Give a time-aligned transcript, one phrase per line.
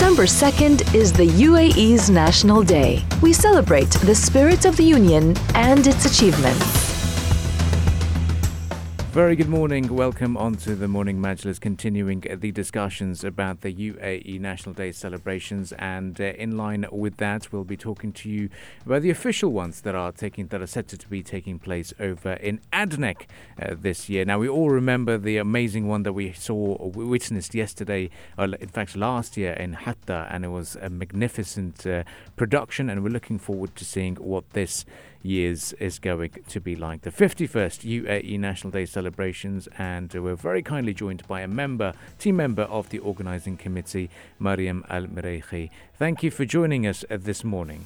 [0.00, 3.04] December 2nd is the UAE's National Day.
[3.20, 6.79] We celebrate the spirit of the Union and its achievements.
[9.10, 9.92] Very good morning.
[9.92, 15.72] Welcome on to the Morning Majlis, continuing the discussions about the UAE National Day celebrations.
[15.72, 18.50] And uh, in line with that, we'll be talking to you
[18.86, 22.34] about the official ones that are taking that are set to be taking place over
[22.34, 23.22] in ADNEC
[23.60, 24.24] uh, this year.
[24.24, 28.68] Now, we all remember the amazing one that we saw or witnessed yesterday, or in
[28.68, 32.04] fact, last year in Hatta, and it was a magnificent uh,
[32.36, 32.88] production.
[32.88, 34.84] And we're looking forward to seeing what this
[35.22, 37.02] years is going to be like.
[37.02, 42.36] The 51st UAE National Day celebrations, and we're very kindly joined by a member, team
[42.36, 45.70] member of the organising committee, Mariam Al Mireikhi.
[45.98, 47.84] Thank you for joining us this morning.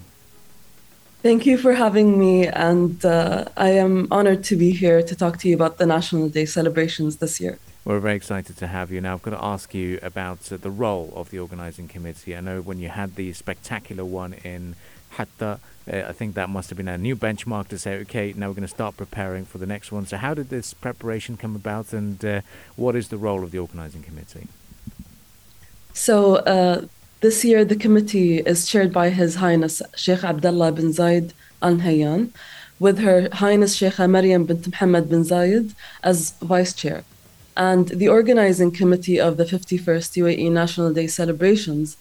[1.22, 5.38] Thank you for having me, and uh, I am honored to be here to talk
[5.38, 7.58] to you about the National Day celebrations this year.
[7.86, 9.00] We're very excited to have you.
[9.00, 12.36] Now, I've got to ask you about uh, the role of the organising committee.
[12.36, 14.74] I know when you had the spectacular one in
[15.14, 15.58] Hatta,
[15.92, 18.54] uh, I think that must have been a new benchmark to say, okay, now we're
[18.54, 20.06] going to start preparing for the next one.
[20.06, 22.40] So, how did this preparation come about, and uh,
[22.76, 24.48] what is the role of the organising committee?
[25.92, 26.86] So, uh,
[27.20, 32.30] this year the committee is chaired by His Highness Sheikh Abdullah bin Zayed Al Nahyan,
[32.78, 37.04] with Her Highness Sheikh Maryam bint Mohammed bin Zayed as vice chair.
[37.56, 41.96] And the organizing committee of the 51st UAE National Day celebrations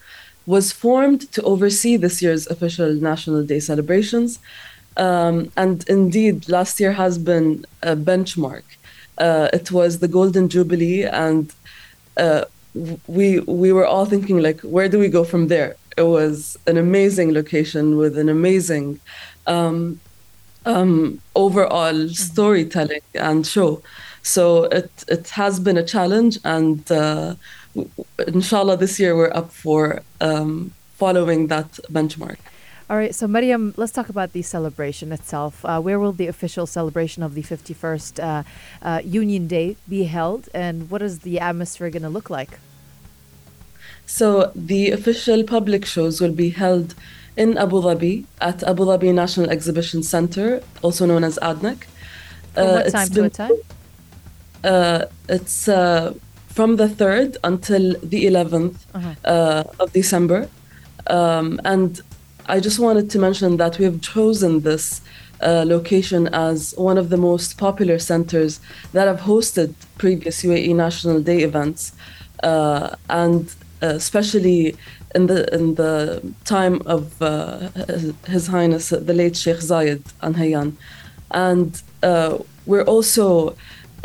[0.45, 4.39] was formed to oversee this year's official National Day celebrations.
[4.97, 8.63] Um, and indeed, last year has been a benchmark.
[9.17, 11.53] Uh, it was the Golden Jubilee, and
[12.17, 12.45] uh,
[13.07, 15.75] we we were all thinking like, where do we go from there?
[15.97, 18.99] It was an amazing location with an amazing
[19.45, 19.99] um,
[20.65, 22.13] um, overall mm-hmm.
[22.13, 23.81] storytelling and show.
[24.23, 27.35] So it it has been a challenge, and uh,
[28.27, 32.37] inshallah, this year we're up for um, following that benchmark.
[32.89, 35.63] All right, so Mariam, let's talk about the celebration itself.
[35.63, 38.43] Uh, where will the official celebration of the 51st uh,
[38.81, 42.59] uh, Union Day be held, and what is the atmosphere going to look like?
[44.05, 46.93] So, the official public shows will be held
[47.37, 51.85] in Abu Dhabi at Abu Dhabi National Exhibition Center, also known as ADNEC.
[52.53, 53.51] From what uh, time to what time?
[54.63, 56.13] Uh, it's uh,
[56.53, 59.13] from the 3rd until the 11th uh-huh.
[59.25, 60.47] uh, of December.
[61.07, 61.99] Um, and
[62.47, 65.01] I just wanted to mention that we have chosen this
[65.41, 68.59] uh, location as one of the most popular centers
[68.93, 71.93] that have hosted previous UAE National Day events,
[72.43, 74.75] uh, and uh, especially
[75.15, 77.69] in the in the time of uh,
[78.27, 80.73] His Highness the late Sheikh Zayed Al Nahyan,
[81.31, 83.55] and uh, we're also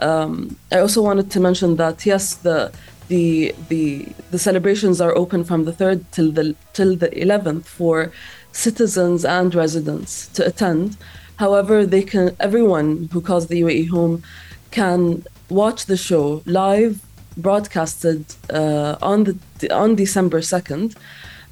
[0.01, 2.73] um, I also wanted to mention that yes, the
[3.09, 8.13] the the the celebrations are open from the third till the till the eleventh for
[8.53, 10.97] citizens and residents to attend.
[11.37, 14.25] However, they can everyone who calls the UAE home
[14.71, 17.01] can watch the show live
[17.37, 19.39] broadcasted uh, on the
[19.71, 20.97] on December second.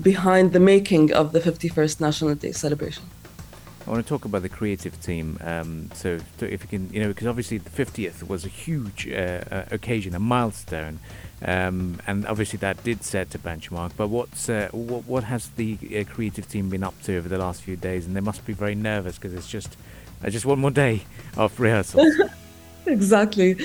[0.00, 3.04] behind the making of the 51st National Day celebration.
[3.86, 5.38] I want to talk about the creative team.
[5.42, 9.42] Um, so, if you can, you know, because obviously the 50th was a huge uh,
[9.50, 11.00] uh, occasion, a milestone,
[11.44, 13.92] um, and obviously that did set a benchmark.
[13.96, 17.38] But what's uh, what, what has the uh, creative team been up to over the
[17.38, 18.06] last few days?
[18.06, 19.76] And they must be very nervous because it's just
[20.22, 21.04] uh, just one more day
[21.36, 22.08] of rehearsal.
[22.86, 23.56] exactly.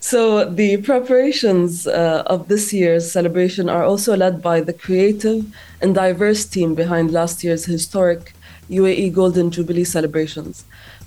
[0.00, 5.44] So the preparations uh, of this year's celebration are also led by the creative
[5.80, 8.34] and diverse team behind last year's historic
[8.70, 10.64] UAE Golden Jubilee celebrations.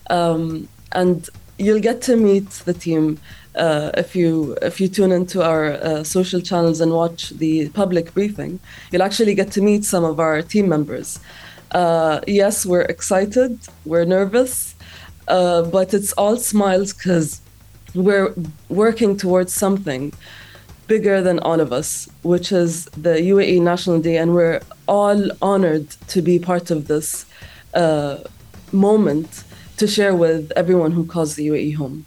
[0.09, 3.19] Um, and you'll get to meet the team
[3.55, 8.13] uh, if you if you tune into our uh, social channels and watch the public
[8.13, 8.59] briefing.
[8.91, 11.19] You'll actually get to meet some of our team members.
[11.71, 14.75] Uh, yes, we're excited, we're nervous,
[15.27, 17.41] uh, but it's all smiles because
[17.95, 18.33] we're
[18.69, 20.13] working towards something
[20.87, 25.89] bigger than all of us, which is the UAE National Day, and we're all honored
[26.09, 27.25] to be part of this
[27.73, 28.17] uh,
[28.71, 29.43] moment
[29.77, 32.05] to share with everyone who calls the UAE home.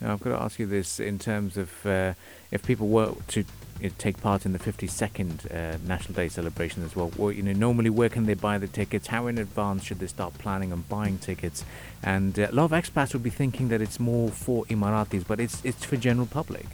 [0.00, 2.14] Now, I've got to ask you this in terms of uh,
[2.50, 3.44] if people were to
[3.90, 7.10] take part in the 52nd uh, National Day celebration as well.
[7.16, 7.32] well.
[7.32, 9.08] You know, normally where can they buy the tickets?
[9.08, 11.64] How in advance should they start planning on buying tickets?
[12.02, 15.40] And uh, a lot of expats would be thinking that it's more for Emiratis, but
[15.40, 16.66] it's it's for general public.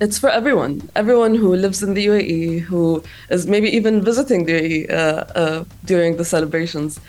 [0.00, 0.88] It's for everyone.
[0.94, 5.64] Everyone who lives in the UAE, who is maybe even visiting the UAE uh, uh,
[5.84, 7.00] during the celebrations.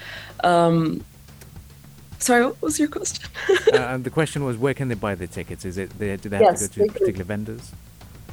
[0.44, 1.04] Um,
[2.18, 3.30] sorry, what was your question?
[3.74, 5.66] uh, the question was, where can they buy the tickets?
[5.66, 7.72] Is it they, do they have yes, to go to particular vendors?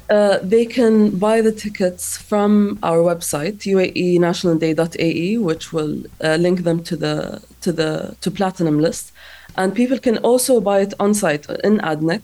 [0.08, 6.82] Uh, they can buy the tickets from our website uaenationalday.ae, which will uh, link them
[6.84, 9.10] to the to the to Platinumlist,
[9.56, 12.22] and people can also buy it on site in ADNEC,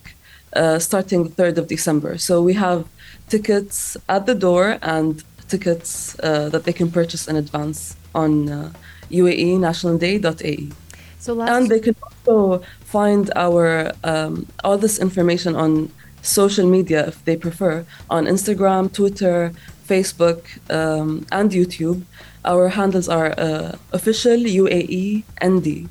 [0.55, 2.19] uh, starting the third of December.
[2.19, 2.87] So we have
[3.29, 8.73] tickets at the door and tickets uh, that they can purchase in advance on uh,
[9.11, 10.71] uaenationalday.ae.
[11.19, 15.91] So and they can also find our um, all this information on
[16.23, 19.53] social media if they prefer on Instagram, Twitter,
[19.87, 20.41] Facebook,
[20.71, 22.03] um, and YouTube.
[22.45, 25.89] Our handles are uh, official UAE ND.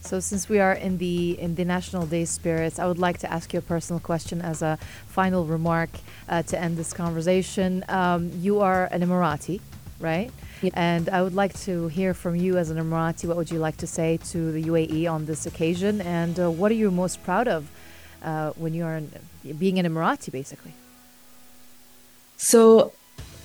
[0.00, 3.30] So, since we are in the in the National Day spirits, I would like to
[3.30, 4.78] ask you a personal question as a
[5.08, 5.90] final remark
[6.28, 7.84] uh, to end this conversation.
[7.88, 9.60] Um, you are an Emirati,
[10.00, 10.30] right?
[10.74, 13.26] And I would like to hear from you as an Emirati.
[13.26, 16.00] What would you like to say to the UAE on this occasion?
[16.00, 17.70] And uh, what are you most proud of
[18.22, 19.00] uh, when you are
[19.58, 20.74] being an Emirati, basically?
[22.36, 22.92] So,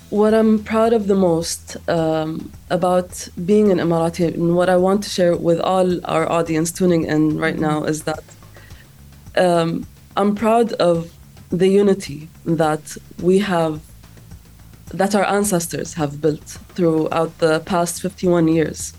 [0.09, 5.03] what I'm proud of the most um, about being an Emirati and what I want
[5.03, 8.23] to share with all our audience tuning in right now is that
[9.35, 11.11] um, I'm proud of
[11.49, 13.81] the unity that we have,
[14.89, 18.93] that our ancestors have built throughout the past 51 years.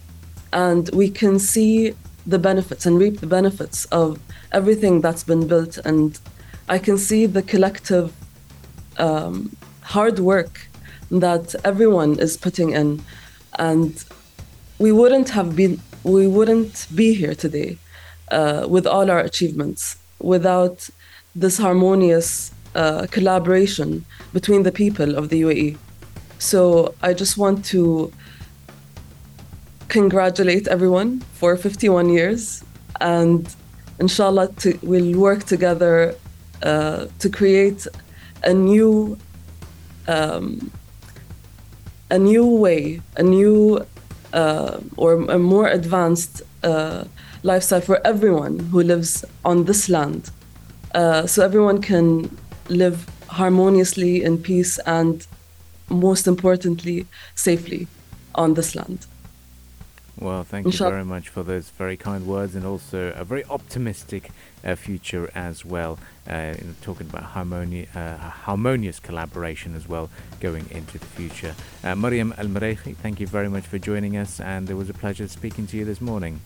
[0.52, 1.94] And we can see
[2.26, 4.18] the benefits and reap the benefits of
[4.52, 5.78] everything that's been built.
[5.78, 6.18] And
[6.68, 8.12] I can see the collective
[8.98, 10.68] um, hard work
[11.10, 13.02] that everyone is putting in.
[13.58, 14.04] And
[14.78, 17.78] we wouldn't have been, we wouldn't be here today
[18.30, 20.88] uh, with all our achievements without
[21.34, 25.78] this harmonious uh, collaboration between the people of the UAE.
[26.38, 28.12] So I just want to
[29.94, 32.64] congratulate everyone for 51 years
[33.00, 33.54] and
[34.00, 36.16] inshallah to, we'll work together
[36.64, 37.86] uh, to create
[38.42, 39.16] a new
[40.08, 40.72] um,
[42.10, 43.86] a new way a new
[44.32, 47.04] uh, or a more advanced uh,
[47.44, 50.32] lifestyle for everyone who lives on this land
[50.96, 52.36] uh, so everyone can
[52.68, 55.28] live harmoniously in peace and
[55.88, 57.86] most importantly safely
[58.34, 59.06] on this land
[60.18, 64.30] well, thank you very much for those very kind words and also a very optimistic
[64.64, 65.98] uh, future as well.
[66.28, 70.08] Uh, talking about harmoni- uh, harmonious collaboration as well
[70.40, 71.54] going into the future.
[71.82, 74.94] Uh, Mariam Al Mreikhi, thank you very much for joining us, and it was a
[74.94, 76.40] pleasure speaking to you this morning.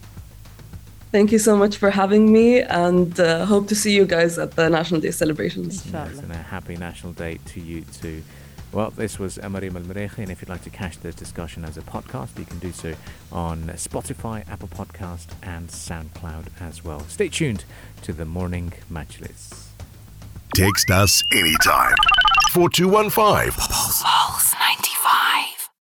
[1.10, 4.52] Thank you so much for having me, and uh, hope to see you guys at
[4.56, 5.86] the National Day celebrations.
[5.90, 8.22] Yes, and a happy National Day to you too.
[8.72, 11.82] Well, this was Mariam Al and if you'd like to catch this discussion as a
[11.82, 12.94] podcast, you can do so
[13.32, 17.00] on Spotify, Apple Podcast, and SoundCloud as well.
[17.08, 17.64] Stay tuned
[18.02, 19.68] to the Morning Majlis.
[20.54, 21.94] Text us anytime.
[22.52, 23.77] 4215